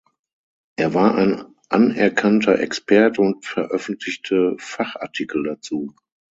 [0.77, 5.93] Er war ein anerkannter Experte und veröffentlichte Fachartikel dazu.